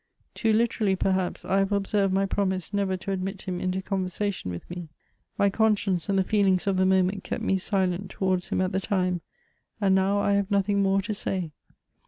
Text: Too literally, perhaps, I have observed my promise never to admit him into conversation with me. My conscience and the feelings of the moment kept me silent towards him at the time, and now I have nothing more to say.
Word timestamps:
Too 0.33 0.51
literally, 0.51 0.95
perhaps, 0.95 1.45
I 1.45 1.59
have 1.59 1.71
observed 1.71 2.11
my 2.11 2.25
promise 2.25 2.73
never 2.73 2.97
to 2.97 3.11
admit 3.11 3.43
him 3.43 3.59
into 3.61 3.83
conversation 3.83 4.49
with 4.49 4.67
me. 4.67 4.89
My 5.37 5.51
conscience 5.51 6.09
and 6.09 6.17
the 6.17 6.23
feelings 6.23 6.65
of 6.65 6.77
the 6.77 6.87
moment 6.87 7.23
kept 7.23 7.43
me 7.43 7.59
silent 7.59 8.09
towards 8.09 8.47
him 8.49 8.61
at 8.61 8.71
the 8.71 8.81
time, 8.81 9.21
and 9.79 9.93
now 9.93 10.17
I 10.17 10.33
have 10.33 10.49
nothing 10.49 10.81
more 10.81 11.03
to 11.03 11.13
say. 11.13 11.51